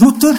[0.00, 0.34] Luther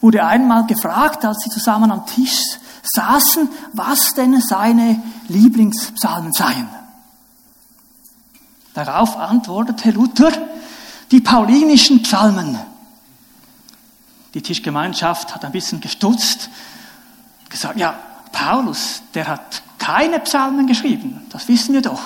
[0.00, 2.38] wurde einmal gefragt, als sie zusammen am Tisch
[2.82, 6.68] saßen, was denn seine Lieblingspsalmen seien.
[8.74, 10.32] Darauf antwortete Luther,
[11.10, 12.58] die paulinischen Psalmen.
[14.34, 16.50] Die Tischgemeinschaft hat ein bisschen gestutzt,
[17.48, 17.94] gesagt, ja,
[18.32, 22.02] Paulus, der hat keine Psalmen geschrieben, das wissen wir doch.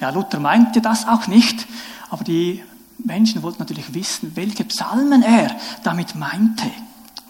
[0.00, 1.66] Ja, Luther meinte das auch nicht,
[2.10, 2.62] aber die
[3.06, 6.64] Menschen wollten natürlich wissen, welche Psalmen er damit meinte.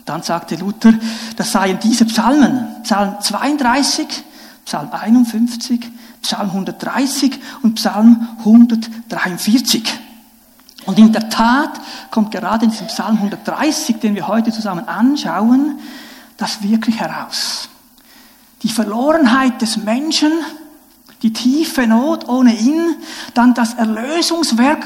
[0.06, 0.94] Dann sagte Luther,
[1.36, 4.06] das seien diese Psalmen, Psalm 32,
[4.64, 5.90] Psalm 51,
[6.22, 9.84] Psalm 130 und Psalm 143.
[10.86, 15.78] Und in der Tat kommt gerade in diesem Psalm 130, den wir heute zusammen anschauen,
[16.36, 17.68] das wirklich heraus.
[18.62, 20.32] Die Verlorenheit des Menschen,
[21.22, 22.94] die tiefe Not ohne ihn,
[23.34, 24.84] dann das Erlösungswerk,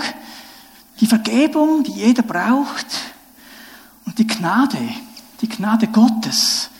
[1.00, 2.86] die Vergebung, die jeder braucht
[4.04, 4.78] und die Gnade,
[5.40, 6.70] die Gnade Gottes,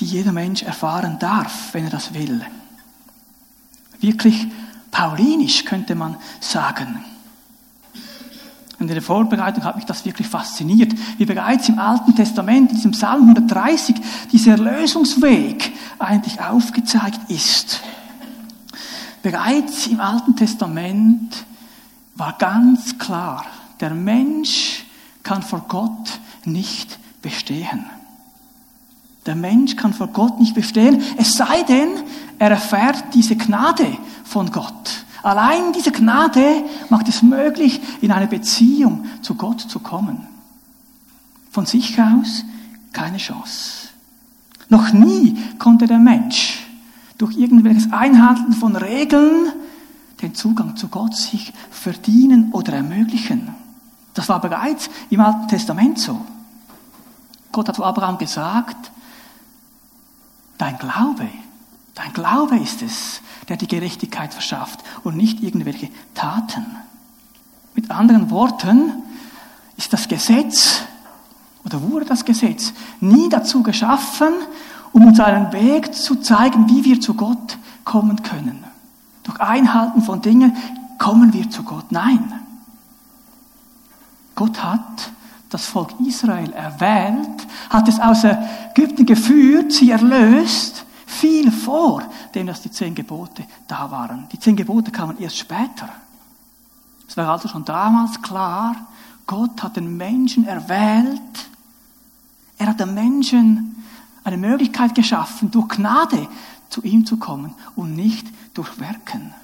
[0.00, 2.44] die jeder Mensch erfahren darf, wenn er das will.
[4.00, 4.48] Wirklich
[4.90, 7.04] paulinisch könnte man sagen.
[8.80, 12.90] In der Vorbereitung hat mich das wirklich fasziniert, wie bereits im Alten Testament, in diesem
[12.90, 13.94] Psalm 130,
[14.32, 17.80] dieser Erlösungsweg eigentlich aufgezeigt ist.
[19.22, 21.44] Bereits im Alten Testament
[22.14, 23.44] war ganz klar,
[23.80, 24.84] der Mensch
[25.22, 27.84] kann vor Gott nicht bestehen.
[29.26, 31.88] Der Mensch kann vor Gott nicht bestehen, es sei denn,
[32.38, 35.04] er erfährt diese Gnade von Gott.
[35.22, 40.26] Allein diese Gnade macht es möglich, in eine Beziehung zu Gott zu kommen.
[41.50, 42.44] Von sich aus
[42.92, 43.88] keine Chance.
[44.68, 46.66] Noch nie konnte der Mensch
[47.18, 49.52] durch irgendwelches Einhalten von Regeln
[50.22, 53.54] den Zugang zu Gott sich verdienen oder ermöglichen.
[54.14, 56.20] Das war bereits im Alten Testament so.
[57.50, 58.90] Gott hat zu Abraham gesagt,
[60.58, 61.28] dein Glaube,
[61.94, 66.64] dein Glaube ist es, der die Gerechtigkeit verschafft und nicht irgendwelche Taten.
[67.74, 68.92] Mit anderen Worten
[69.76, 70.82] ist das Gesetz
[71.64, 74.32] oder wurde das Gesetz nie dazu geschaffen,
[74.92, 78.64] um uns einen Weg zu zeigen, wie wir zu Gott kommen können.
[79.32, 80.54] Durch Einhalten von Dingen
[80.98, 81.90] kommen wir zu Gott.
[81.90, 82.32] Nein.
[84.34, 85.10] Gott hat
[85.48, 92.02] das Volk Israel erwählt, hat es aus Ägypten geführt, sie erlöst, viel vor
[92.34, 94.28] dem, dass die zehn Gebote da waren.
[94.32, 95.88] Die zehn Gebote kamen erst später.
[97.08, 98.76] Es war also schon damals klar,
[99.26, 101.48] Gott hat den Menschen erwählt,
[102.58, 103.82] er hat den Menschen
[104.24, 106.28] eine Möglichkeit geschaffen, durch Gnade
[106.72, 109.34] zu ihm zu kommen und nicht durch Werken.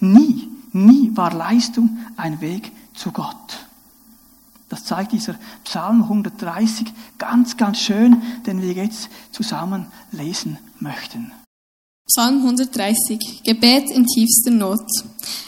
[0.00, 3.66] Nie, nie war Leistung ein Weg zu Gott.
[4.68, 11.32] Das zeigt dieser Psalm 130 ganz, ganz schön, den wir jetzt zusammen lesen möchten.
[12.06, 14.86] Psalm 130, Gebet in tiefster Not.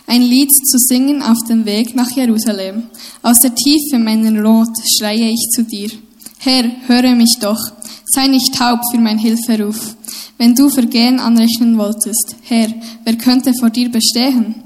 [0.07, 2.85] Ein Lied zu singen auf dem Weg nach Jerusalem.
[3.23, 5.91] Aus der Tiefe meiner Not schreie ich zu dir.
[6.39, 7.59] Herr, höre mich doch.
[8.13, 9.95] Sei nicht taub für mein Hilferuf.
[10.37, 12.67] Wenn du Vergehen anrechnen wolltest, Herr,
[13.05, 14.57] wer könnte vor dir bestehen?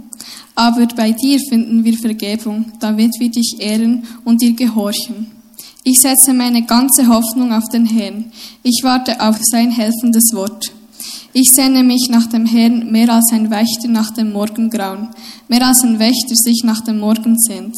[0.54, 5.26] Aber bei dir finden wir Vergebung, damit wir dich ehren und dir gehorchen.
[5.82, 8.32] Ich setze meine ganze Hoffnung auf den Herrn.
[8.62, 10.72] Ich warte auf sein helfendes Wort.
[11.34, 15.08] Ich sehne mich nach dem Herrn mehr als ein Wächter nach dem Morgengrauen,
[15.48, 17.74] mehr als ein Wächter sich nach dem Morgen sehnt.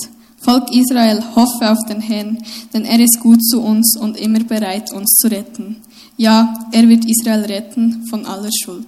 [0.46, 2.38] Volk Israel, hoffe auf den Herrn,
[2.72, 5.82] denn er ist gut zu uns und immer bereit, uns zu retten.
[6.16, 8.86] Ja, er wird Israel retten von aller Schuld.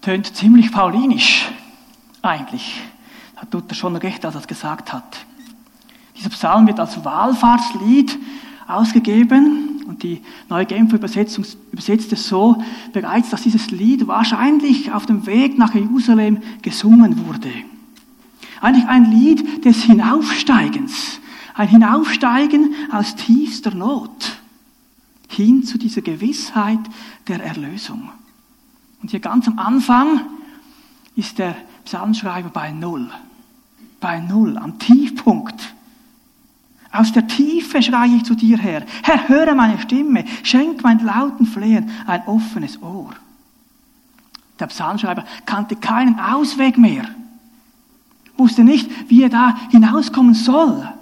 [0.00, 1.48] Tönt ziemlich paulinisch,
[2.22, 2.74] eigentlich.
[3.36, 5.18] Hat Luther schon recht, als er es gesagt hat.
[6.18, 8.18] Dieser Psalm wird als Wahlfahrtslied
[8.66, 12.60] ausgegeben und die neue Genfer Übersetzung übersetzt es so
[12.92, 17.52] bereits, dass dieses Lied wahrscheinlich auf dem Weg nach Jerusalem gesungen wurde.
[18.62, 21.18] Eigentlich ein Lied des Hinaufsteigens,
[21.54, 24.38] ein Hinaufsteigen aus tiefster Not
[25.28, 26.78] hin zu dieser Gewissheit
[27.26, 28.10] der Erlösung.
[29.02, 30.20] Und hier ganz am Anfang
[31.16, 33.10] ist der Psalmschreiber bei Null.
[33.98, 35.74] Bei Null, am Tiefpunkt.
[36.92, 38.86] Aus der Tiefe schreie ich zu dir her.
[39.02, 40.24] Herr, höre meine Stimme.
[40.44, 43.10] Schenk mein lauten Flehen ein offenes Ohr.
[44.60, 47.08] Der Psalmschreiber kannte keinen Ausweg mehr.
[48.42, 50.92] Wusste nicht, wie er da hinauskommen soll.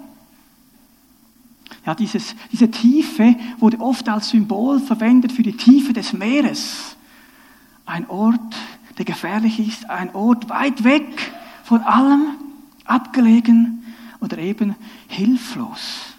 [1.87, 6.95] Ja, dieses, diese Tiefe wurde oft als Symbol verwendet für die Tiefe des Meeres.
[7.87, 8.55] Ein Ort,
[8.99, 11.31] der gefährlich ist, ein Ort weit weg
[11.63, 12.27] von allem,
[12.85, 13.85] abgelegen
[14.19, 14.75] oder eben
[15.07, 16.13] hilflos.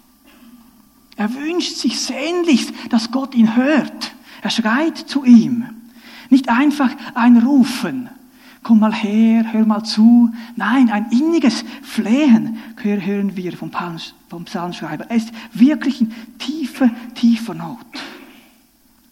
[1.15, 4.13] Er wünscht sich sehnlichst, dass Gott ihn hört.
[4.43, 5.67] Er schreit zu ihm.
[6.31, 8.09] Nicht einfach ein Rufen.
[8.62, 10.32] Komm mal her, hör mal zu.
[10.55, 13.70] Nein, ein inniges Flehen hören wir vom,
[14.44, 15.11] Psalmschreiber.
[15.11, 17.79] Er ist wirklich in tiefer, tiefer Not.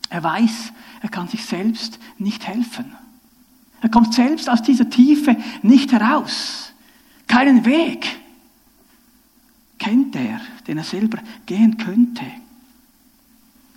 [0.08, 2.97] Er weiß, er kann sich selbst nicht helfen.
[3.81, 6.73] Er kommt selbst aus dieser Tiefe nicht heraus.
[7.26, 8.06] Keinen Weg
[9.79, 12.25] kennt er, den er selber gehen könnte.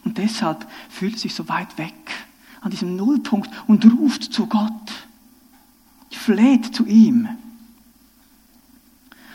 [0.04, 1.94] Und deshalb fühlt er sich so weit weg
[2.62, 5.08] an diesem Nullpunkt und ruft zu Gott.
[6.18, 7.28] Fleht zu ihm.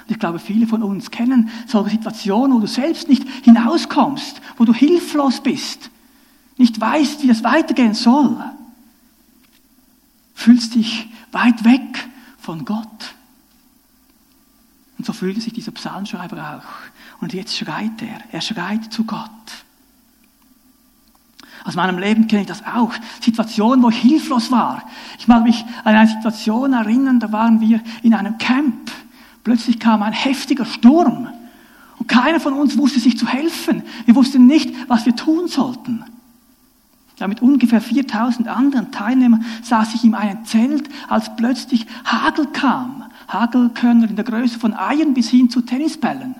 [0.08, 4.64] Und ich glaube, viele von uns kennen solche Situationen, wo du selbst nicht hinauskommst, wo
[4.64, 5.90] du hilflos bist,
[6.56, 8.36] nicht weißt, wie das weitergehen soll.
[10.34, 12.08] Fühlst dich weit weg
[12.38, 13.14] von Gott.
[14.96, 17.20] Und so fühlte sich dieser Psalmschreiber auch.
[17.22, 18.22] Und jetzt schreit er.
[18.32, 19.28] Er schreit zu Gott.
[21.64, 22.93] Aus meinem Leben kenne ich das auch.
[23.20, 24.82] Situationen, wo ich hilflos war.
[25.19, 28.90] Ich mag mich an eine Situation erinnern, da waren wir in einem Camp.
[29.44, 31.28] Plötzlich kam ein heftiger Sturm.
[31.99, 33.82] Und keiner von uns wusste sich zu helfen.
[34.05, 36.05] Wir wussten nicht, was wir tun sollten.
[37.19, 43.04] Ja, mit ungefähr 4000 anderen Teilnehmern saß ich in einem Zelt, als plötzlich Hagel kam.
[43.26, 46.37] Hagelkörner in der Größe von Eiern bis hin zu Tennisbällen.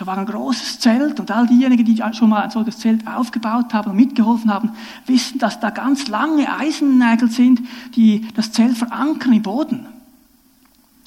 [0.00, 3.74] Da war ein großes Zelt und all diejenigen, die schon mal ein solches Zelt aufgebaut
[3.74, 4.70] haben und mitgeholfen haben,
[5.04, 7.60] wissen, dass da ganz lange Eisennägel sind,
[7.96, 9.86] die das Zelt verankern im Boden.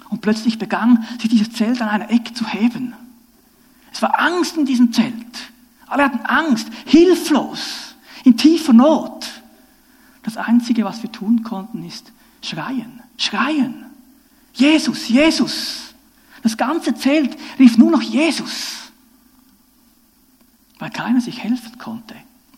[0.10, 2.94] Und plötzlich begann sich dieses Zelt an einer Ecke zu heben.
[3.92, 5.52] Es war Angst in diesem Zelt.
[5.88, 9.28] Alle hatten Angst, hilflos, in tiefer Not.
[10.22, 12.12] Das Einzige, was wir tun konnten, ist
[12.44, 13.88] schreien, schreien.
[14.54, 15.96] Jesus, Jesus.
[16.44, 18.83] Das ganze Zelt rief nur noch Jesus
[20.84, 22.14] weil keiner sich helfen konnte.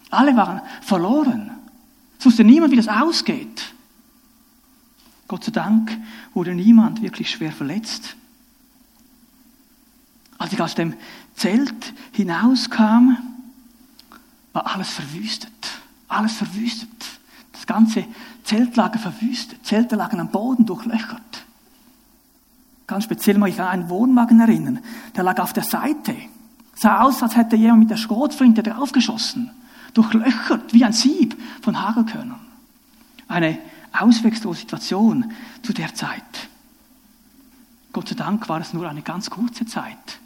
[0.10, 1.52] Alle waren verloren.
[2.18, 3.76] Es wusste niemand, wie das ausgeht.
[5.28, 5.96] Gott sei Dank
[6.34, 8.16] wurde niemand wirklich schwer verletzt.
[10.40, 10.96] Als ich aus dem
[11.36, 13.16] Zelt hinauskam,
[14.54, 15.52] war alles verwüstet.
[16.08, 17.06] Alles verwüstet.
[17.52, 18.06] Das ganze
[18.44, 19.64] Zeltlager verwüstet.
[19.64, 21.46] Zelte lagen am Boden durchlöchert.
[22.88, 24.80] Ganz speziell mag ich an einen Wohnwagen erinnern.
[25.16, 26.16] Der lag auf der Seite.
[26.76, 29.50] Sah aus, als hätte jemand mit der Schrotflinte draufgeschossen.
[29.94, 32.42] Durchlöchert wie ein Sieb von Hagelkörnern.
[33.28, 33.58] Eine
[33.94, 35.32] auswegslose Situation
[35.64, 36.50] zu der Zeit.
[37.94, 40.20] Gott sei Dank war es nur eine ganz kurze Zeit.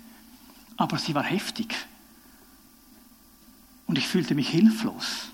[0.76, 1.76] Aber sie war heftig.
[3.86, 5.30] Und ich fühlte mich hilflos.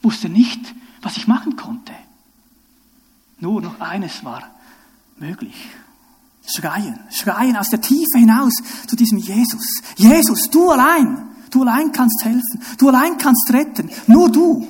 [0.00, 1.92] Wusste nicht, was ich machen konnte.
[3.38, 4.42] Nur noch eines war
[5.18, 5.54] möglich.
[6.46, 8.52] Schreien, schreien aus der Tiefe hinaus
[8.86, 9.80] zu diesem Jesus.
[9.96, 14.66] Jesus, du allein, du allein kannst helfen, du allein kannst retten, nur du.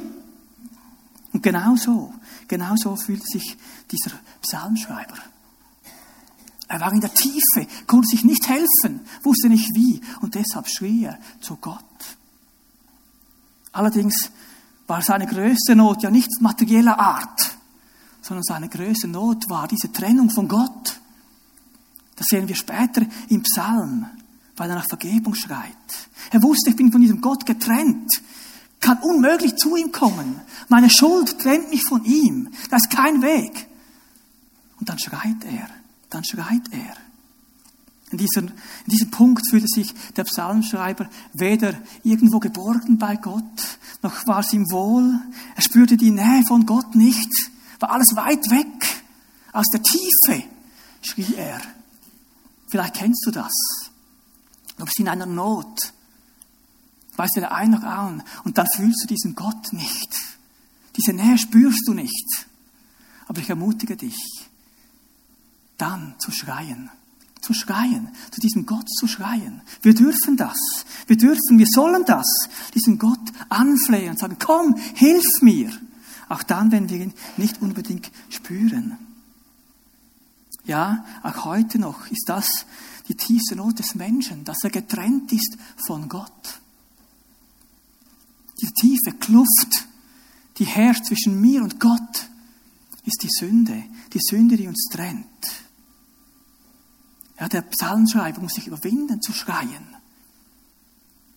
[1.32, 2.14] Und genau so,
[2.46, 3.56] genau so fühlt sich
[3.90, 5.16] dieser Psalmschreiber.
[6.68, 11.04] Er war in der Tiefe, konnte sich nicht helfen, wusste nicht wie und deshalb schrie
[11.04, 11.84] er zu Gott.
[13.72, 14.30] Allerdings
[14.86, 17.56] war seine größte Not ja nicht materieller Art,
[18.22, 21.00] sondern seine größte Not war diese Trennung von Gott.
[22.16, 24.06] Das sehen wir später im Psalm,
[24.56, 25.72] weil er nach Vergebung schreit.
[26.30, 28.10] Er wusste, ich bin von diesem Gott getrennt,
[28.80, 30.40] kann unmöglich zu ihm kommen.
[30.68, 32.50] Meine Schuld trennt mich von ihm.
[32.70, 33.66] Da ist kein Weg.
[34.78, 35.68] Und dann schreit er,
[36.10, 36.94] dann schreit er.
[38.10, 41.74] In diesem, in diesem Punkt fühlte sich der Psalmschreiber weder
[42.04, 43.42] irgendwo geborgen bei Gott,
[44.02, 45.18] noch war es ihm wohl.
[45.56, 47.30] Er spürte die Nähe von Gott nicht,
[47.80, 49.04] war alles weit weg.
[49.52, 50.44] Aus der Tiefe
[51.00, 51.60] schrie er,
[52.74, 53.52] Vielleicht kennst du das.
[54.76, 55.92] Du bist in einer Not.
[57.14, 58.24] Weißt der ein noch an.
[58.42, 60.12] Und dann fühlst du diesen Gott nicht.
[60.96, 62.48] Diese Nähe spürst du nicht.
[63.28, 64.18] Aber ich ermutige dich,
[65.78, 66.90] dann zu schreien.
[67.40, 68.08] Zu schreien.
[68.32, 69.62] Zu diesem Gott zu schreien.
[69.82, 70.58] Wir dürfen das.
[71.06, 72.26] Wir dürfen, wir sollen das.
[72.74, 75.70] Diesen Gott anflehen und sagen, komm, hilf mir.
[76.28, 78.98] Auch dann, wenn wir ihn nicht unbedingt spüren.
[80.64, 82.66] Ja, auch heute noch ist das
[83.08, 86.60] die tiefste Not des Menschen, dass er getrennt ist von Gott.
[88.60, 89.86] Die tiefe Kluft,
[90.56, 92.28] die herrscht zwischen mir und Gott,
[93.04, 95.26] ist die Sünde, die Sünde, die uns trennt.
[97.38, 99.96] Ja, der Psalmschreiber muss sich überwinden zu schreien,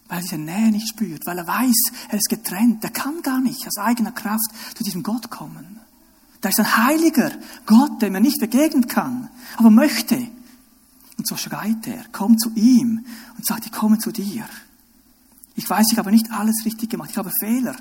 [0.08, 3.42] weil er diese Nähe nicht spürt, weil er weiß, er ist getrennt, er kann gar
[3.42, 5.82] nicht aus eigener Kraft zu diesem Gott kommen.
[6.41, 7.32] Da ist ein heiliger
[7.65, 10.27] Gott, dem er nicht begegnen kann, aber möchte.
[11.17, 14.46] Und so schreit er, komm zu ihm und sagt, ich komme zu dir.
[15.56, 17.75] Ich weiß, ich habe nicht alles richtig gemacht, ich habe Fehler.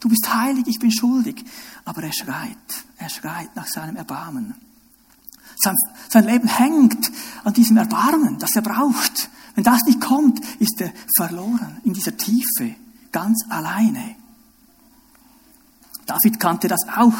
[0.00, 1.44] Du bist heilig, ich bin schuldig.
[1.84, 2.56] Aber er schreit,
[2.98, 4.54] er schreit nach seinem Erbarmen.
[5.56, 5.74] Sein,
[6.08, 7.10] sein Leben hängt
[7.44, 9.30] an diesem Erbarmen, das er braucht.
[9.54, 12.76] Wenn das nicht kommt, ist er verloren in dieser Tiefe,
[13.10, 14.14] ganz alleine.
[16.06, 17.14] David kannte das auch.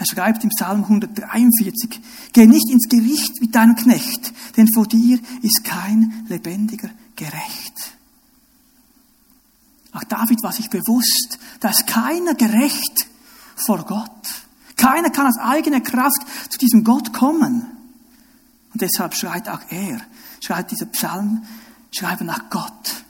[0.00, 2.00] Er schreibt im Psalm 143,
[2.32, 7.98] Geh nicht ins Gericht mit deinem Knecht, denn vor dir ist kein lebendiger gerecht.
[9.92, 13.08] Auch David war sich bewusst, da ist keiner gerecht
[13.66, 14.46] vor Gott.
[14.76, 17.66] Keiner kann aus eigener Kraft zu diesem Gott kommen.
[18.72, 20.00] Und deshalb schreit auch er,
[20.40, 21.44] schreit dieser Psalm,
[21.92, 23.04] schreibe nach Gott.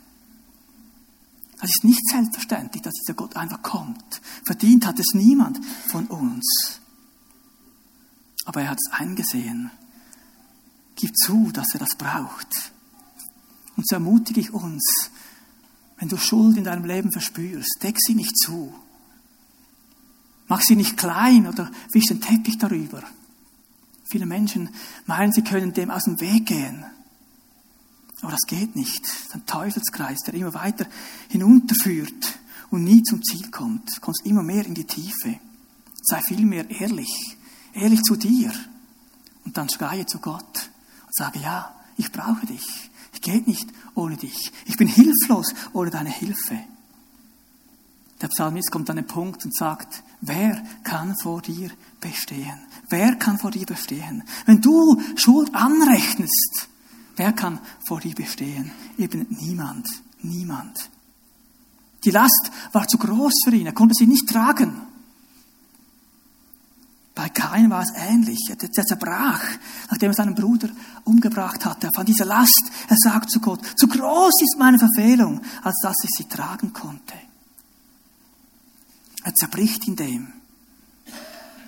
[1.62, 4.20] Es ist nicht selbstverständlich, dass dieser Gott einfach kommt.
[4.44, 6.79] Verdient hat es niemand von uns.
[8.44, 9.70] Aber er hat es eingesehen.
[10.96, 12.72] Gib zu, dass er das braucht.
[13.76, 15.10] Und so ermutige ich uns,
[15.98, 18.74] wenn du Schuld in deinem Leben verspürst, deck sie nicht zu.
[20.48, 23.02] Mach sie nicht klein oder wisch den Teppich darüber.
[24.04, 24.70] Viele Menschen
[25.06, 26.84] meinen, sie können dem aus dem Weg gehen.
[28.22, 29.04] Aber das geht nicht.
[29.04, 30.86] Das ist ein Teufelskreis, der immer weiter
[31.28, 32.38] hinunterführt
[32.70, 33.96] und nie zum Ziel kommt.
[33.96, 35.38] Du kommst immer mehr in die Tiefe.
[36.02, 37.36] Sei vielmehr ehrlich.
[37.74, 38.52] Ehrlich zu dir.
[39.44, 40.70] Und dann schreie zu Gott
[41.06, 42.90] und sage, ja, ich brauche dich.
[43.12, 44.52] Ich gehe nicht ohne dich.
[44.66, 46.58] Ich bin hilflos ohne deine Hilfe.
[48.20, 52.60] Der Psalmist kommt an den Punkt und sagt, wer kann vor dir bestehen?
[52.88, 54.24] Wer kann vor dir bestehen?
[54.44, 56.68] Wenn du Schuld anrechnest,
[57.16, 58.72] wer kann vor dir bestehen?
[58.98, 59.88] Eben niemand,
[60.22, 60.90] niemand.
[62.04, 64.82] Die Last war zu groß für ihn, er konnte sie nicht tragen.
[67.20, 68.38] Bei Kain war es ähnlich.
[68.48, 69.44] Er zerbrach,
[69.90, 70.70] nachdem er seinen Bruder
[71.04, 72.72] umgebracht hatte, von dieser Last.
[72.88, 77.12] Er sagt zu Gott, zu groß ist meine Verfehlung, als dass ich sie tragen konnte.
[79.22, 80.32] Er zerbricht in dem.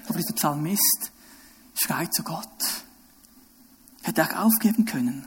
[0.09, 1.13] Aber dieser Psalmist
[1.75, 2.85] schreit zu Gott.
[4.01, 5.27] Hätte auch aufgeben können.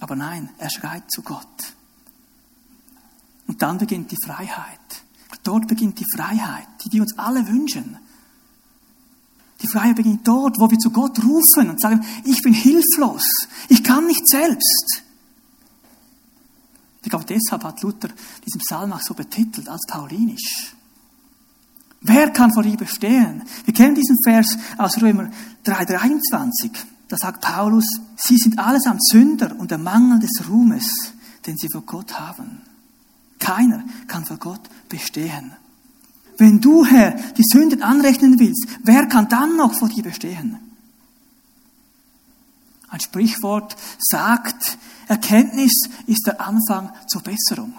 [0.00, 1.74] Aber nein, er schreit zu Gott.
[3.46, 4.80] Und dann beginnt die Freiheit.
[5.44, 7.98] Dort beginnt die Freiheit, die wir uns alle wünschen.
[9.62, 13.28] Die Freiheit beginnt dort, wo wir zu Gott rufen und sagen, ich bin hilflos,
[13.68, 15.02] ich kann nicht selbst.
[17.02, 18.08] Ich glaube, deshalb hat Luther
[18.44, 20.74] diesen Psalm auch so betitelt als paulinisch.
[22.00, 23.42] Wer kann vor dir bestehen?
[23.64, 25.30] Wir kennen diesen Vers aus Römer
[25.64, 26.70] 3,23.
[27.08, 27.86] Da sagt Paulus,
[28.16, 31.14] sie sind allesamt Sünder und der Mangel des Ruhmes,
[31.46, 32.60] den sie vor Gott haben.
[33.38, 35.52] Keiner kann vor Gott bestehen.
[36.38, 40.56] Wenn du, Herr, die Sünden anrechnen willst, wer kann dann noch vor dir bestehen?
[42.88, 44.78] Ein Sprichwort sagt,
[45.08, 45.72] Erkenntnis
[46.06, 47.74] ist der Anfang zur Besserung.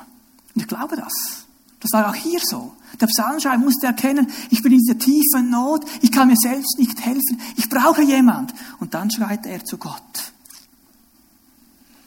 [0.54, 1.46] Und ich glaube das.
[1.80, 2.74] Das war auch hier so.
[3.00, 7.00] Der Psalmschreiber musste erkennen, ich bin in dieser tiefen Not, ich kann mir selbst nicht
[7.00, 8.54] helfen, ich brauche jemand.
[8.80, 10.34] Und dann schreit er zu Gott.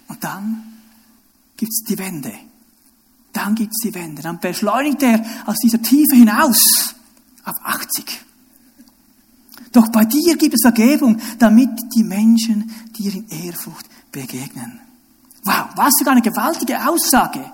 [0.08, 0.74] Und dann
[1.56, 2.34] gibt's die Wende.
[3.32, 4.22] Dann gibt's die Wende.
[4.22, 6.94] Dann beschleunigt er aus dieser Tiefe hinaus
[7.44, 8.20] auf 80.
[9.72, 14.80] Doch bei dir gibt es Vergebung, damit die Menschen dir in Ehrfurcht begegnen.
[15.44, 17.50] Wow, was für eine gewaltige Aussage.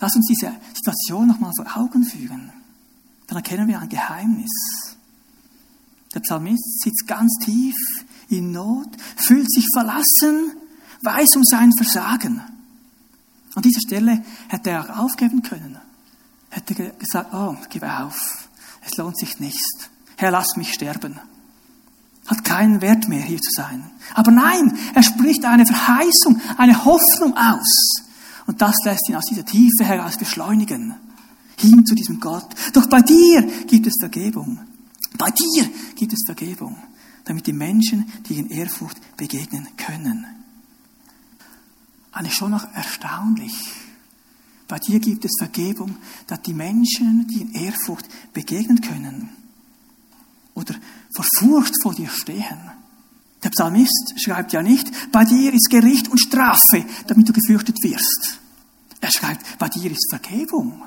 [0.00, 2.52] Lass uns diese Situation nochmal vor Augen führen.
[3.26, 4.96] Dann erkennen wir ein Geheimnis.
[6.14, 7.76] Der Psalmist sitzt ganz tief
[8.30, 10.52] in Not, fühlt sich verlassen,
[11.02, 12.42] weiß um sein Versagen.
[13.58, 15.78] An dieser Stelle hätte er auch aufgeben können.
[16.48, 18.48] Hätte gesagt, oh, gib auf.
[18.86, 19.90] Es lohnt sich nicht.
[20.16, 21.18] Herr, lass mich sterben.
[22.28, 23.90] Hat keinen Wert mehr, hier zu sein.
[24.14, 28.04] Aber nein, er spricht eine Verheißung, eine Hoffnung aus.
[28.46, 30.94] Und das lässt ihn aus dieser Tiefe heraus beschleunigen.
[31.56, 32.46] Hin zu diesem Gott.
[32.74, 34.60] Doch bei dir gibt es Vergebung.
[35.18, 36.76] Bei dir gibt es Vergebung.
[37.24, 40.37] Damit die Menschen die in Ehrfurcht begegnen können
[42.18, 43.54] eigentlich schon noch erstaunlich.
[44.66, 45.96] Bei dir gibt es Vergebung,
[46.26, 49.30] dass die Menschen, die in Ehrfurcht begegnen können
[50.54, 50.74] oder
[51.14, 52.58] vor Furcht vor dir stehen.
[53.44, 58.40] Der Psalmist schreibt ja nicht, bei dir ist Gericht und Strafe, damit du gefürchtet wirst.
[59.00, 60.82] Er schreibt, bei dir ist Vergebung,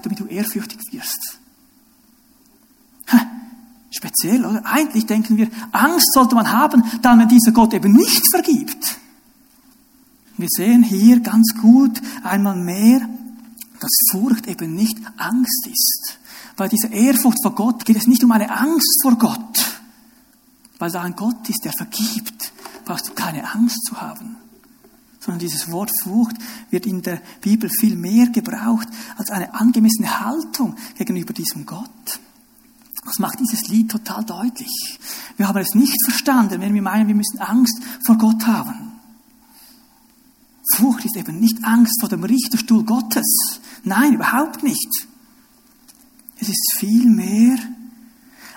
[0.00, 1.40] damit du ehrfürchtig wirst.
[3.90, 4.64] Speziell, oder?
[4.64, 8.97] Eigentlich denken wir, Angst sollte man haben, da man dieser Gott eben nicht vergibt.
[10.38, 13.00] Wir sehen hier ganz gut einmal mehr,
[13.80, 16.18] dass Furcht eben nicht Angst ist.
[16.56, 19.80] Bei dieser Ehrfurcht vor Gott geht es nicht um eine Angst vor Gott,
[20.78, 22.52] weil da ein Gott ist, der vergibt,
[22.84, 24.36] brauchst du keine Angst zu haben.
[25.18, 26.36] Sondern dieses Wort Furcht
[26.70, 32.20] wird in der Bibel viel mehr gebraucht als eine angemessene Haltung gegenüber diesem Gott.
[33.04, 35.00] Das macht dieses Lied total deutlich.
[35.36, 38.87] Wir haben es nicht verstanden, wenn wir meinen, wir müssen Angst vor Gott haben.
[40.76, 43.60] Furcht ist eben nicht Angst vor dem Richterstuhl Gottes.
[43.84, 44.88] Nein, überhaupt nicht.
[46.40, 47.58] Es ist vielmehr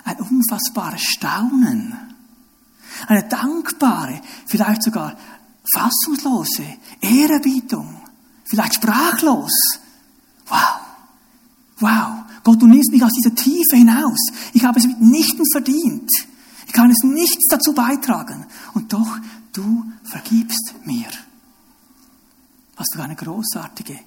[0.03, 1.96] ein unfassbares Staunen,
[3.08, 5.18] eine dankbare, vielleicht sogar
[5.74, 6.65] fassungslose
[7.01, 8.01] Ehrerbietung,
[8.46, 9.53] vielleicht sprachlos.
[10.48, 10.80] Wow,
[11.80, 14.20] wow, Gott, du nimmst mich aus dieser Tiefe hinaus.
[14.53, 16.10] Ich habe es mitnichten verdient.
[16.68, 18.46] Ich kann es nichts dazu beitragen.
[18.74, 19.18] Und doch,
[19.53, 21.08] du vergibst mir.
[22.82, 24.00] Was für eine großartige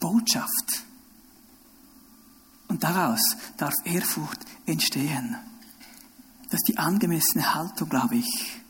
[0.00, 0.82] Botschaft.
[2.68, 3.20] Und daraus
[3.58, 5.36] darf Ehrfurcht entstehen.
[6.44, 8.62] Das ist die angemessene Haltung, glaube ich.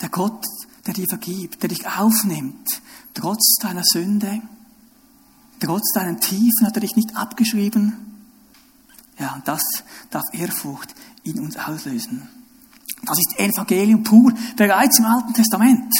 [0.00, 0.46] Der Gott,
[0.86, 2.68] der dir vergibt, der dich aufnimmt,
[3.14, 4.42] trotz deiner Sünde,
[5.58, 7.96] trotz deinen Tiefen hat er dich nicht abgeschrieben.
[9.18, 9.62] Ja, und das
[10.10, 10.94] darf Ehrfurcht
[11.24, 12.28] in uns auslösen.
[13.02, 15.92] Das ist Evangelium pur, bereits im Alten Testament.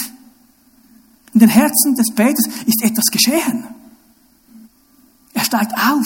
[1.39, 3.63] In den Herzen des Peters ist etwas geschehen.
[5.35, 6.05] Er steigt auf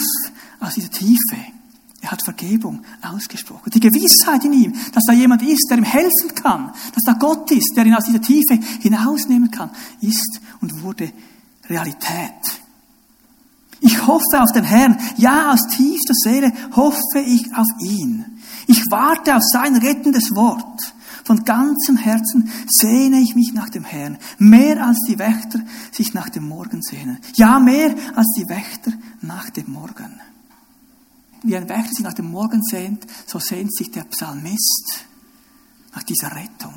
[0.59, 1.37] aus dieser Tiefe.
[2.01, 3.71] Er hat Vergebung ausgesprochen.
[3.71, 7.49] Die Gewissheit in ihm, dass da jemand ist, der ihm helfen kann, dass da Gott
[7.49, 9.71] ist, der ihn aus dieser Tiefe hinausnehmen kann,
[10.01, 11.11] ist und wurde
[11.67, 12.61] Realität.
[13.79, 14.99] Ich hoffe auf den Herrn.
[15.17, 18.39] Ja, aus tiefster Seele hoffe ich auf ihn.
[18.67, 20.93] Ich warte auf sein rettendes Wort.
[21.25, 25.59] Von ganzem Herzen sehne ich mich nach dem Herrn, mehr als die Wächter
[25.91, 27.19] sich nach dem Morgen sehnen.
[27.35, 30.19] Ja, mehr als die Wächter nach dem Morgen
[31.43, 35.05] wie ein Wächter sich nach dem Morgen sehnt, so sehnt sich der Psalmist
[35.93, 36.73] nach dieser Rettung.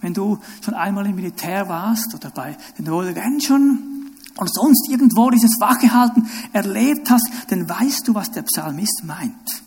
[0.00, 5.30] Wenn du schon einmal im Militär warst oder bei den Royal Rangern und sonst irgendwo
[5.30, 9.62] dieses Wachehalten erlebt hast, dann weißt du, was der Psalmist meint.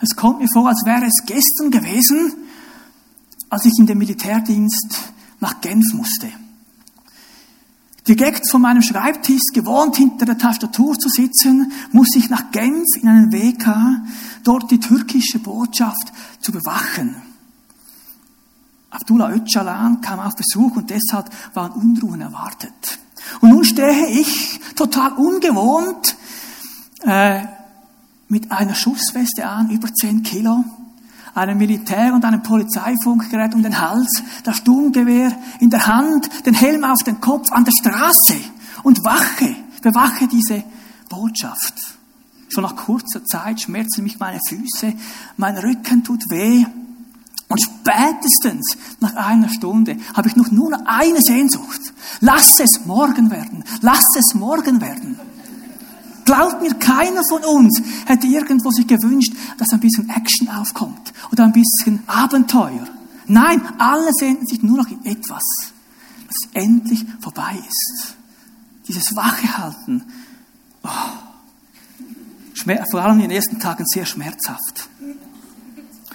[0.00, 2.32] Es kommt mir vor, als wäre es gestern gewesen,
[3.52, 6.26] als ich in den Militärdienst nach Genf musste.
[8.08, 13.08] Direkt von meinem Schreibtisch, gewohnt hinter der Tastatur zu sitzen, muss ich nach Genf in
[13.08, 14.00] einen WK,
[14.42, 17.14] dort die türkische Botschaft zu bewachen.
[18.88, 23.00] Abdullah Öcalan kam auf Besuch und deshalb waren Unruhen erwartet.
[23.42, 26.16] Und nun stehe ich, total ungewohnt,
[27.02, 27.42] äh,
[28.28, 30.64] mit einer Schussweste an, über 10 Kilo,
[31.34, 36.84] einem Militär- und einem Polizeifunkgerät um den Hals, das Sturmgewehr in der Hand, den Helm
[36.84, 38.36] auf den Kopf an der Straße
[38.82, 40.64] und wache, bewache diese
[41.08, 41.74] Botschaft.
[42.48, 44.92] Schon nach kurzer Zeit schmerzen mich meine Füße,
[45.38, 46.66] mein Rücken tut weh.
[47.48, 51.80] Und spätestens nach einer Stunde habe ich noch nur eine Sehnsucht.
[52.20, 53.64] Lass es morgen werden.
[53.80, 55.18] Lass es morgen werden.
[56.32, 61.44] Glaubt mir, keiner von uns hätte irgendwo sich gewünscht, dass ein bisschen Action aufkommt oder
[61.44, 62.88] ein bisschen Abenteuer.
[63.26, 65.42] Nein, alle sehnen sich nur noch in etwas,
[66.26, 68.14] das endlich vorbei ist.
[68.88, 70.04] Dieses Wachehalten,
[70.82, 70.88] oh,
[72.90, 74.88] vor allem in den ersten Tagen sehr schmerzhaft.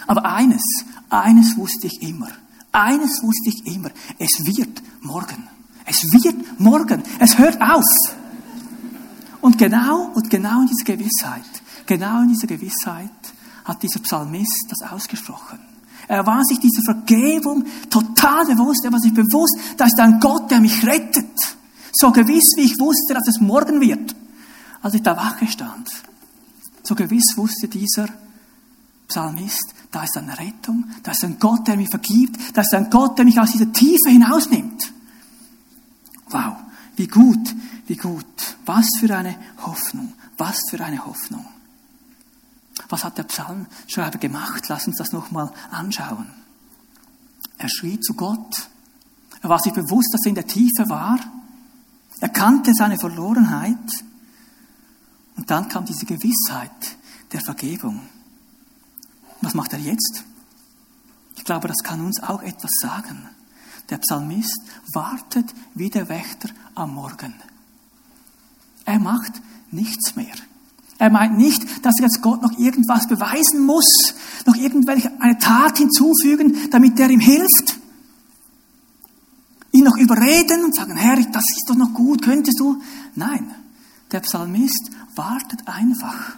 [0.08, 0.64] Aber eines,
[1.12, 2.30] eines wusste ich immer.
[2.72, 3.92] Eines wusste ich immer.
[4.18, 5.48] Es wird morgen.
[5.86, 7.04] Es wird morgen.
[7.20, 7.86] Es hört auf.
[9.42, 11.44] Und genau, und genau in dieser Gewissheit,
[11.86, 13.12] genau in dieser Gewissheit
[13.66, 15.60] hat dieser Psalmist das ausgesprochen.
[16.08, 18.86] Er war sich dieser Vergebung total bewusst.
[18.86, 21.26] Er war sich bewusst, da ist ein Gott, der mich rettet.
[21.92, 24.16] So gewiss, wie ich wusste, dass es morgen wird,
[24.82, 25.90] als ich da Wache stand.
[26.84, 28.08] So gewiss wusste dieser
[29.08, 32.90] Psalmist, da ist eine Rettung, da ist ein Gott, der mich vergibt, da ist ein
[32.90, 34.94] Gott, der mich aus dieser Tiefe hinausnimmt.
[36.30, 36.56] Wow,
[36.98, 37.56] wie gut,
[37.86, 38.26] wie gut.
[38.66, 41.46] Was für eine Hoffnung, was für eine Hoffnung.
[42.90, 44.66] Was hat der Psalmschreiber gemacht?
[44.68, 46.28] Lass uns das nochmal anschauen.
[47.58, 48.70] Er schrie zu Gott.
[49.42, 51.20] Er war sich bewusst, dass er in der Tiefe war.
[52.20, 53.78] Er kannte seine Verlorenheit.
[55.36, 56.98] Und dann kam diese Gewissheit
[57.32, 58.02] der Vergebung.
[59.42, 60.24] Was macht er jetzt?
[61.36, 63.30] Ich glaube, das kann uns auch etwas sagen.
[63.90, 64.62] Der Psalmist
[64.94, 67.34] wartet wie der Wächter am Morgen.
[68.86, 70.36] Er macht nichts mehr.
[71.00, 73.88] Er meint nicht, dass jetzt Gott noch irgendwas beweisen muss,
[74.46, 77.80] noch irgendwelche eine Tat hinzufügen, damit er ihm hilft.
[79.72, 82.82] Ihn noch überreden und sagen, Herr, das ist doch noch gut, könntest du?
[83.16, 83.54] Nein,
[84.12, 86.38] der Psalmist wartet einfach.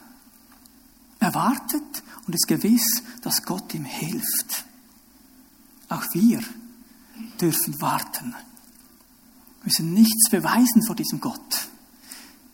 [1.20, 4.66] Er wartet und ist gewiss, dass Gott ihm hilft.
[5.88, 6.42] Auch wir
[7.40, 8.36] dürfen warten.
[9.62, 11.70] Wir müssen nichts beweisen vor diesem Gott.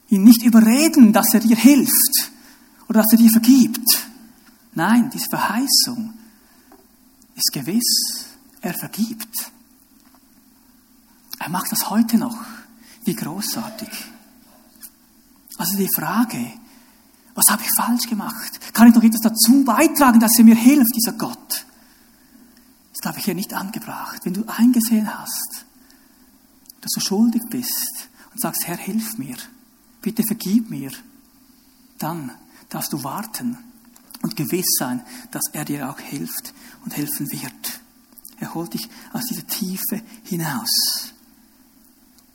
[0.10, 2.32] Ihn nicht überreden, dass er dir hilft
[2.88, 4.08] oder dass er dir vergibt.
[4.74, 6.14] Nein, diese Verheißung
[7.36, 8.26] ist gewiss.
[8.62, 9.52] Er vergibt.
[11.40, 12.38] Er macht das heute noch.
[13.04, 13.90] Wie großartig.
[15.58, 16.52] Also die Frage,
[17.36, 18.74] was habe ich falsch gemacht?
[18.74, 21.66] Kann ich noch etwas dazu beitragen, dass er mir hilft, dieser Gott?
[22.92, 24.22] Das glaube ich hier nicht angebracht.
[24.24, 25.65] Wenn du eingesehen hast,
[26.86, 29.36] dass du schuldig bist und sagst, Herr, hilf mir,
[30.04, 30.92] bitte vergib mir,
[31.98, 32.32] dann
[32.70, 33.58] darfst du warten
[34.22, 37.82] und gewiss sein, dass er dir auch hilft und helfen wird.
[38.38, 41.12] Er holt dich aus dieser Tiefe hinaus.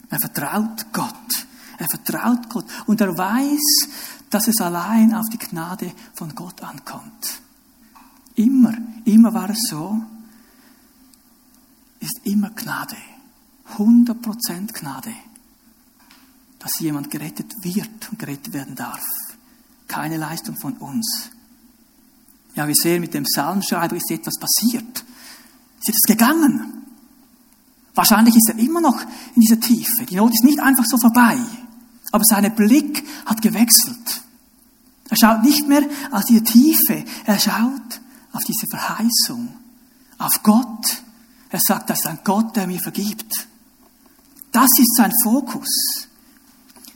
[0.08, 1.46] Er vertraut Gott.
[1.78, 2.64] Er vertraut Gott.
[2.86, 3.88] Und er weiß,
[4.30, 7.40] dass es allein auf die Gnade von Gott ankommt.
[8.34, 10.02] Immer, immer war es so,
[12.00, 12.96] ist immer Gnade.
[13.78, 15.12] 100% Gnade.
[16.58, 19.02] Dass jemand gerettet wird und gerettet werden darf.
[19.88, 21.30] Keine Leistung von uns.
[22.54, 25.04] Ja, wir sehen mit dem Psalmschreiber ist etwas passiert.
[25.80, 26.84] Ist etwas gegangen.
[27.94, 29.00] Wahrscheinlich ist er immer noch
[29.34, 30.04] in dieser Tiefe.
[30.08, 31.38] Die Not ist nicht einfach so vorbei.
[32.12, 34.22] Aber sein Blick hat gewechselt.
[35.08, 37.04] Er schaut nicht mehr auf diese Tiefe.
[37.24, 38.00] Er schaut
[38.32, 39.48] auf diese Verheißung.
[40.18, 41.02] Auf Gott.
[41.50, 43.48] Er sagt, das ist ein Gott, der mir vergibt.
[44.52, 45.68] Das ist sein Fokus.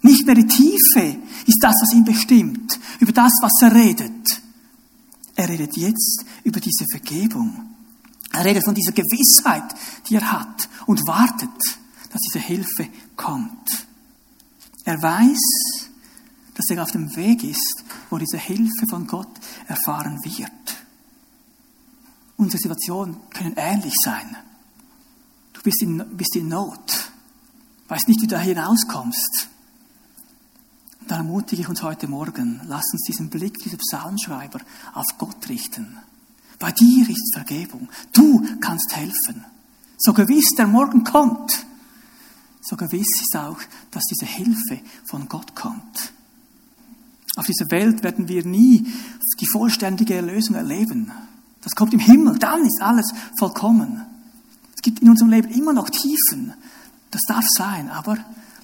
[0.02, 2.78] Nicht mehr die Tiefe ist das, was ihn bestimmt.
[3.00, 4.42] Über das, was er redet.
[5.36, 7.74] Er redet jetzt über diese Vergebung.
[8.32, 9.74] Er redet von dieser Gewissheit,
[10.08, 11.50] die er hat und wartet,
[12.10, 13.86] dass diese Hilfe kommt.
[14.84, 15.88] Er weiß,
[16.54, 20.50] dass er auf dem Weg ist, wo diese Hilfe von Gott erfahren wird.
[22.36, 24.36] Unsere Situationen können ähnlich sein.
[25.52, 27.12] Du bist in, bist in Not,
[27.88, 29.48] weißt nicht, wie du da hinauskommst.
[31.00, 34.60] Und dann ermutige ich uns heute Morgen, lass uns diesen Blick dieser Psalmschreiber
[34.94, 35.98] auf Gott richten.
[36.58, 37.88] Bei dir ist Vergebung.
[38.12, 39.44] Du kannst helfen.
[39.98, 41.66] So gewiss der Morgen kommt,
[42.62, 43.58] so gewiss ist auch,
[43.90, 46.12] dass diese Hilfe von Gott kommt.
[47.36, 48.86] Auf dieser Welt werden wir nie
[49.40, 51.12] die vollständige Erlösung erleben.
[51.62, 54.02] Das kommt im Himmel, dann ist alles vollkommen.
[54.74, 56.54] Es gibt in unserem Leben immer noch Tiefen.
[57.14, 58.18] Das darf sein, aber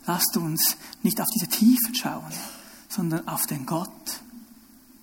[0.07, 2.33] lasst uns nicht auf diese Tiefen schauen,
[2.89, 4.21] sondern auf den Gott,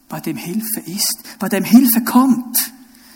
[0.10, 2.74] bei dem Hilfe ist, bei dem Hilfe kommt.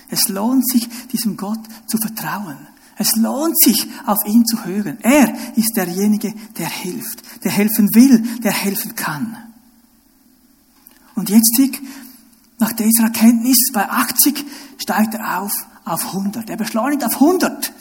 [0.09, 2.65] Es lohnt sich, diesem Gott zu vertrauen.
[2.95, 4.99] Es lohnt sich, auf ihn zu hören.
[5.01, 9.35] Er ist derjenige, der hilft, der helfen will, der helfen kann.
[11.15, 11.59] Und jetzt,
[12.57, 14.45] nach dieser Erkenntnis, bei 80
[14.77, 15.51] steigt er auf
[15.83, 16.49] auf 100.
[16.49, 17.73] Er beschleunigt auf 100.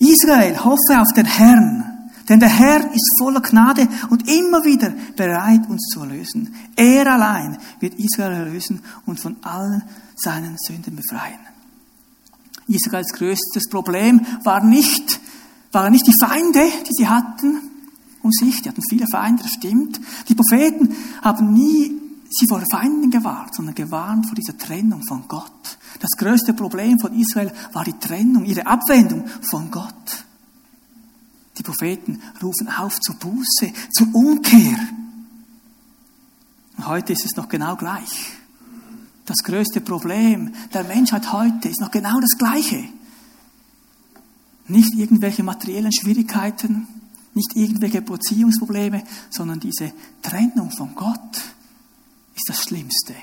[0.00, 5.68] Israel, hoffe auf den Herrn, denn der Herr ist voller Gnade und immer wieder bereit,
[5.68, 6.54] uns zu erlösen.
[6.74, 9.82] Er allein wird Israel erlösen und von allen
[10.16, 11.38] seinen Sünden befreien.
[12.66, 15.20] Israels größtes Problem war nicht,
[15.72, 17.70] waren nicht die Feinde, die sie hatten
[18.22, 18.62] um sich.
[18.62, 20.00] Die hatten viele Feinde, das stimmt.
[20.28, 21.99] Die Propheten haben nie
[22.30, 25.78] sie vor Feinden gewahrt, sondern gewarnt vor dieser Trennung von Gott.
[25.98, 30.24] Das größte Problem von Israel war die Trennung, ihre Abwendung von Gott.
[31.58, 34.78] Die Propheten rufen auf zur Buße, zur Umkehr.
[36.76, 38.32] Und heute ist es noch genau gleich.
[39.26, 42.84] Das größte Problem der Menschheit heute ist noch genau das Gleiche.
[44.68, 46.86] Nicht irgendwelche materiellen Schwierigkeiten,
[47.34, 51.42] nicht irgendwelche Beziehungsprobleme, sondern diese Trennung von Gott
[52.50, 53.14] das Schlimmste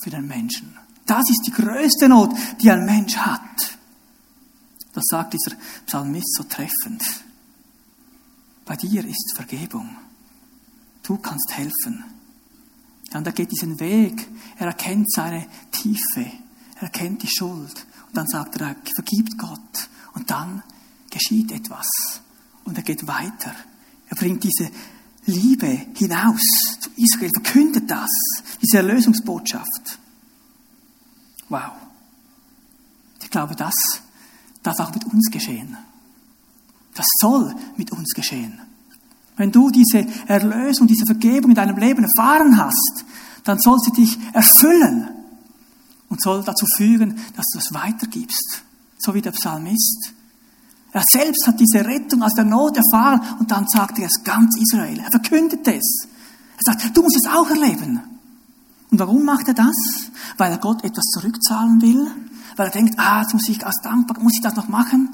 [0.00, 0.76] für den Menschen.
[1.06, 3.76] Das ist die größte Not, die ein Mensch hat.
[4.92, 7.02] Das sagt dieser Psalmist so treffend.
[8.64, 9.96] Bei dir ist Vergebung.
[11.02, 12.04] Du kannst helfen.
[13.12, 14.28] Und er geht diesen Weg.
[14.58, 16.30] Er erkennt seine Tiefe.
[16.76, 17.86] Er erkennt die Schuld.
[18.08, 19.88] Und dann sagt er, er vergibt Gott.
[20.14, 20.62] Und dann
[21.10, 21.88] geschieht etwas.
[22.64, 23.54] Und er geht weiter.
[24.08, 24.70] Er bringt diese
[25.28, 26.40] Liebe hinaus
[26.80, 28.10] zu Israel, verkündet das,
[28.62, 29.98] diese Erlösungsbotschaft.
[31.48, 31.72] Wow.
[33.22, 33.74] Ich glaube, das
[34.62, 35.76] darf auch mit uns geschehen.
[36.94, 38.60] Das soll mit uns geschehen.
[39.36, 43.04] Wenn du diese Erlösung, diese Vergebung in deinem Leben erfahren hast,
[43.44, 45.08] dann soll sie dich erfüllen
[46.08, 48.62] und soll dazu führen, dass du es weitergibst.
[48.98, 50.12] So wie der Psalmist.
[50.92, 54.56] Er selbst hat diese Rettung aus der Not erfahren und dann sagt er es ganz
[54.56, 54.98] Israel.
[55.00, 56.08] Er verkündet es.
[56.56, 58.00] Er sagt, du musst es auch erleben.
[58.90, 59.76] Und warum macht er das?
[60.38, 62.10] Weil er Gott etwas zurückzahlen will,
[62.56, 65.10] weil er denkt, ah, jetzt muss ich als dankbar, muss ich das noch machen?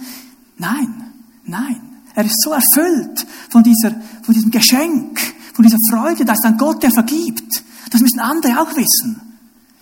[0.56, 1.10] Nein,
[1.44, 1.80] nein.
[2.14, 3.90] Er ist so erfüllt von dieser,
[4.22, 5.20] von diesem Geschenk,
[5.52, 7.64] von dieser Freude, da ist ein Gott, der vergibt.
[7.90, 9.20] Das müssen andere auch wissen.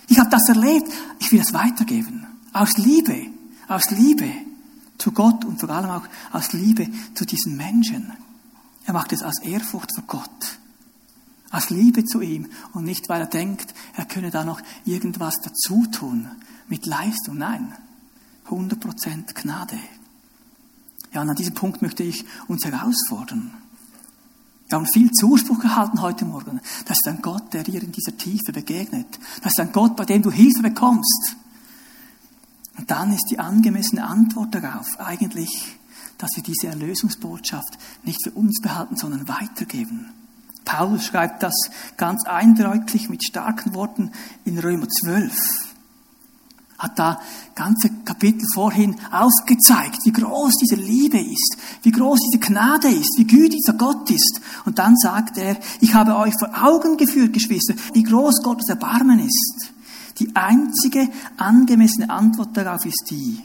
[0.07, 2.25] Ich habe das erlebt, ich will es weitergeben.
[2.51, 3.27] Aus Liebe,
[3.67, 4.31] aus Liebe
[5.03, 8.13] zu Gott und vor allem auch aus Liebe zu diesen Menschen.
[8.85, 10.59] Er macht es aus Ehrfurcht vor Gott,
[11.51, 15.85] aus Liebe zu ihm und nicht, weil er denkt, er könne da noch irgendwas dazu
[15.87, 16.29] tun
[16.69, 17.37] mit Leistung.
[17.37, 17.73] Nein,
[18.49, 19.77] 100% Gnade.
[21.11, 23.53] Ja, und an diesem Punkt möchte ich uns herausfordern.
[24.69, 26.61] Wir haben viel Zuspruch erhalten heute Morgen.
[26.85, 29.19] Das ist ein Gott, der dir in dieser Tiefe begegnet.
[29.43, 31.35] Das ist ein Gott, bei dem du Hilfe bekommst.
[32.77, 35.77] Und dann ist die angemessene Antwort darauf eigentlich,
[36.17, 40.09] dass wir diese Erlösungsbotschaft nicht für uns behalten, sondern weitergeben.
[40.65, 41.53] Paulus schreibt das
[41.97, 44.11] ganz eindrücklich mit starken Worten
[44.45, 45.33] in Römer 12
[46.83, 47.19] hat da
[47.55, 53.25] ganze Kapitel vorhin aufgezeigt, wie groß diese Liebe ist, wie groß diese Gnade ist, wie
[53.25, 54.41] gütig dieser Gott ist.
[54.65, 59.19] Und dann sagt er, ich habe euch vor Augen geführt, Geschwister, wie groß Gottes Erbarmen
[59.19, 59.73] ist.
[60.19, 63.41] Die einzige angemessene Antwort darauf ist die,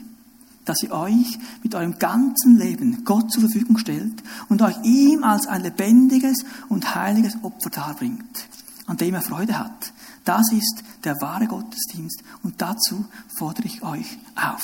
[0.65, 5.47] dass ihr euch mit eurem ganzen Leben Gott zur Verfügung stellt und euch ihm als
[5.47, 8.47] ein lebendiges und heiliges Opfer darbringt,
[8.85, 9.93] an dem er Freude hat.
[10.25, 13.05] Das ist der wahre Gottesdienst und dazu
[13.35, 14.63] fordere ich euch auf.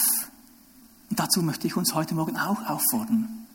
[1.10, 3.46] Und dazu möchte ich uns heute Morgen auch auffordern.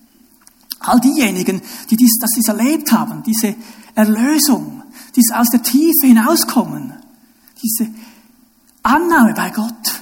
[0.81, 1.61] All diejenigen,
[1.91, 3.55] die dies, das dies erlebt haben, diese
[3.95, 4.83] Erlösung,
[5.15, 6.95] dieses aus der Tiefe hinauskommen,
[7.63, 7.91] diese
[8.83, 10.01] Annahme bei Gott,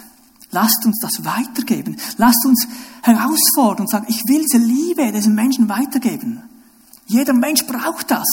[0.51, 1.97] lasst uns das weitergeben.
[2.17, 2.67] Lasst uns
[3.03, 6.43] herausfordern und sagen, ich will diese Liebe diesen Menschen weitergeben.
[7.07, 8.29] Jeder Mensch braucht das.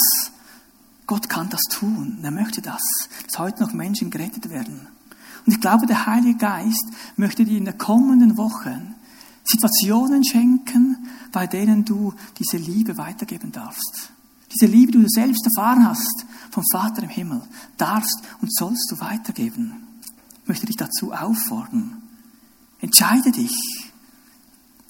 [1.08, 2.20] Gott kann das tun.
[2.24, 2.82] Er möchte das,
[3.26, 4.88] dass heute noch Menschen gerettet werden.
[5.46, 8.96] Und ich glaube, der Heilige Geist möchte dir in den kommenden Wochen
[9.44, 14.10] Situationen schenken, bei denen du diese Liebe weitergeben darfst.
[14.52, 17.42] Diese Liebe, die du selbst erfahren hast vom Vater im Himmel,
[17.78, 19.85] darfst und sollst du weitergeben.
[20.46, 22.02] Ich möchte dich dazu auffordern.
[22.80, 23.58] Entscheide dich.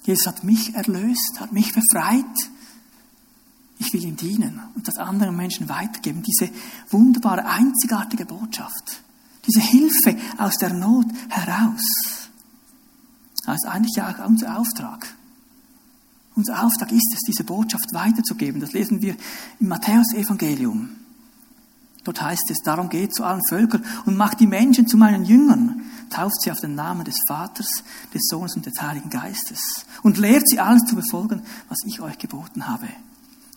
[0.04, 2.24] Jesus hat mich erlöst, hat mich befreit
[3.78, 6.22] ich will ihm dienen und das anderen Menschen weitergeben.
[6.22, 6.50] Diese
[6.90, 9.02] wunderbare, einzigartige Botschaft.
[9.46, 12.28] Diese Hilfe aus der Not heraus.
[13.44, 15.06] Das ist eigentlich ja auch unser Auftrag.
[16.34, 18.60] Unser Auftrag ist es, diese Botschaft weiterzugeben.
[18.60, 19.16] Das lesen wir
[19.60, 20.90] im Matthäus-Evangelium.
[22.06, 25.82] Dort heißt es, darum geht zu allen Völkern und macht die Menschen zu meinen Jüngern,
[26.08, 27.82] tauft sie auf den Namen des Vaters,
[28.14, 32.16] des Sohnes und des Heiligen Geistes und lehrt sie alles zu befolgen, was ich euch
[32.16, 32.86] geboten habe.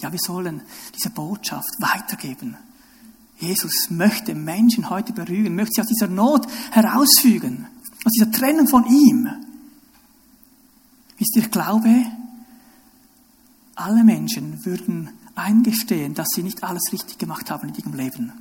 [0.02, 0.62] Ja, wir sollen
[0.96, 2.58] diese Botschaft weitergeben.
[3.38, 7.68] Jesus möchte Menschen heute berühren, möchte sie aus dieser Not herausfügen,
[8.04, 9.30] aus dieser Trennung von ihm.
[11.20, 12.04] Wisst ihr, ich glaube,
[13.76, 18.32] alle Menschen würden eingestehen, dass sie nicht alles richtig gemacht haben in ihrem Leben.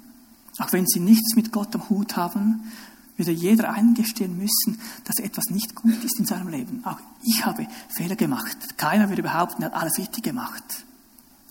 [0.59, 2.71] Auch wenn sie nichts mit Gott am Hut haben,
[3.17, 6.85] würde jeder eingestehen müssen, dass etwas nicht gut ist in seinem Leben.
[6.85, 8.57] Auch ich habe Fehler gemacht.
[8.77, 10.85] Keiner würde behaupten, er hat alles richtig gemacht.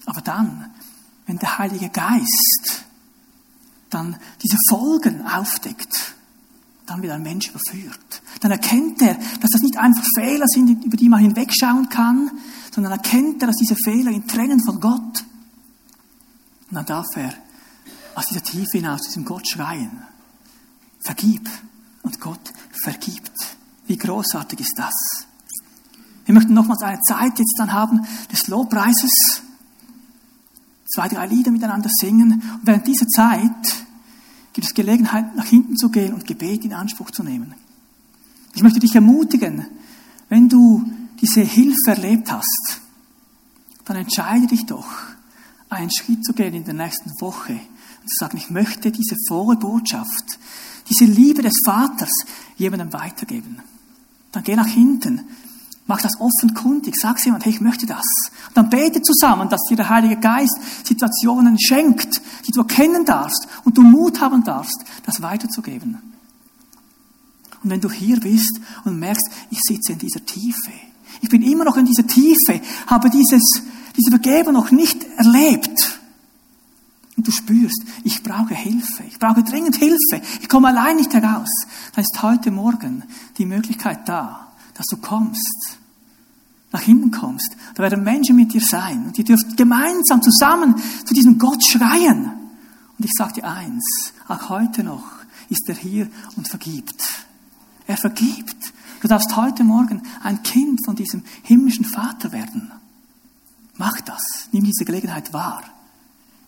[0.05, 0.71] Aber dann,
[1.25, 2.85] wenn der Heilige Geist
[3.89, 6.15] dann diese Folgen aufdeckt,
[6.85, 8.21] dann wird ein Mensch überführt.
[8.39, 12.31] Dann erkennt er, dass das nicht einfach Fehler sind, über die man hinwegschauen kann,
[12.73, 15.25] sondern erkennt er, dass diese Fehler ihn trennen von Gott.
[16.69, 17.33] Und dann darf er
[18.15, 20.03] aus dieser Tiefe hinaus diesem Gott schreien.
[20.99, 21.49] Vergib.
[22.01, 22.53] Und Gott
[22.83, 23.31] vergibt.
[23.85, 24.93] Wie großartig ist das?
[26.25, 29.41] Wir möchten nochmals eine Zeit jetzt dann haben des Lobpreises
[30.93, 32.33] zwei, drei Lieder miteinander singen.
[32.33, 33.85] Und während dieser Zeit
[34.53, 37.53] gibt es Gelegenheit, nach hinten zu gehen und Gebet in Anspruch zu nehmen.
[38.55, 39.67] Ich möchte dich ermutigen,
[40.29, 40.83] wenn du
[41.21, 42.81] diese Hilfe erlebt hast,
[43.85, 44.87] dann entscheide dich doch,
[45.69, 49.55] einen Schritt zu gehen in der nächsten Woche und zu sagen, ich möchte diese frohe
[49.55, 50.39] Botschaft,
[50.89, 52.11] diese Liebe des Vaters
[52.57, 53.59] jemandem weitergeben.
[54.31, 55.21] Dann geh nach hinten,
[55.87, 56.95] Mach das offenkundig.
[57.01, 58.03] Sag jemand, hey, ich möchte das.
[58.49, 63.47] Und dann bete zusammen, dass dir der Heilige Geist Situationen schenkt, die du erkennen darfst
[63.63, 65.97] und du Mut haben darfst, das weiterzugeben.
[67.63, 70.71] Und wenn du hier bist und merkst, ich sitze in dieser Tiefe,
[71.21, 73.63] ich bin immer noch in dieser Tiefe, habe dieses,
[73.97, 75.99] diese Vergebung noch nicht erlebt,
[77.15, 81.49] und du spürst, ich brauche Hilfe, ich brauche dringend Hilfe, ich komme allein nicht heraus,
[81.95, 83.03] dann ist heute Morgen
[83.39, 85.79] die Möglichkeit da, dass du kommst,
[86.71, 87.57] nach hinten kommst.
[87.73, 92.33] Da werden Menschen mit dir sein und ihr dürft gemeinsam zusammen zu diesem Gott schreien.
[92.99, 95.05] Und ich sage dir eins, auch heute noch
[95.49, 97.01] ist er hier und vergibt.
[97.87, 102.71] Er vergibt Du darfst heute Morgen ein Kind von diesem himmlischen Vater werden.
[103.77, 104.49] Mach das.
[104.51, 105.63] Nimm diese Gelegenheit wahr.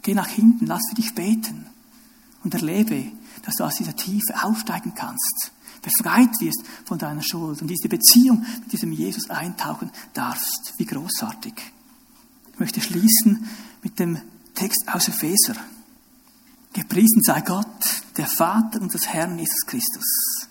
[0.01, 1.67] Geh nach hinten, lass für dich beten
[2.43, 3.11] und erlebe,
[3.43, 8.45] dass du aus dieser Tiefe aufsteigen kannst, befreit wirst von deiner Schuld und diese Beziehung
[8.61, 10.73] mit diesem Jesus eintauchen darfst.
[10.77, 11.53] Wie großartig.
[12.53, 13.47] Ich möchte schließen
[13.83, 14.21] mit dem
[14.55, 15.55] Text aus Epheser.
[16.73, 17.65] Gepriesen sei Gott,
[18.17, 20.47] der Vater unseres Herrn Jesus Christus.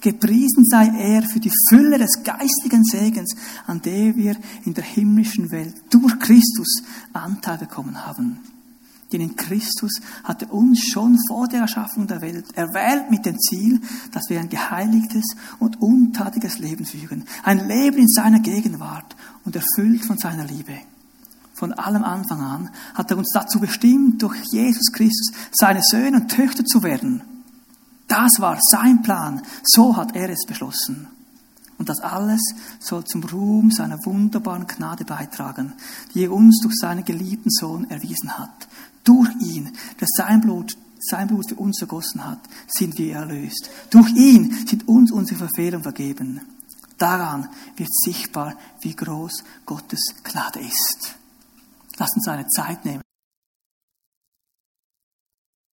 [0.00, 3.34] Gepriesen sei er für die Fülle des geistlichen Segens,
[3.66, 8.40] an der wir in der himmlischen Welt durch Christus Anteil bekommen haben.
[9.12, 13.38] Denn in Christus hat er uns schon vor der Erschaffung der Welt erwählt mit dem
[13.38, 13.80] Ziel,
[14.10, 15.24] dass wir ein geheiligtes
[15.60, 17.24] und untadiges Leben führen.
[17.44, 20.78] Ein Leben in seiner Gegenwart und erfüllt von seiner Liebe.
[21.52, 26.28] Von allem Anfang an hat er uns dazu bestimmt, durch Jesus Christus seine Söhne und
[26.28, 27.22] Töchter zu werden.
[28.08, 29.42] Das war sein Plan.
[29.64, 31.08] So hat er es beschlossen.
[31.78, 32.40] Und das alles
[32.78, 35.72] soll zum Ruhm seiner wunderbaren Gnade beitragen,
[36.14, 38.68] die er uns durch seinen geliebten Sohn erwiesen hat.
[39.02, 43.70] Durch ihn, der sein Blut, sein Blut für uns ergossen hat, sind wir erlöst.
[43.90, 46.40] Durch ihn sind uns unsere Verfehlungen vergeben.
[46.96, 51.16] Daran wird sichtbar, wie groß Gottes Gnade ist.
[51.98, 53.02] Lass uns eine Zeit nehmen.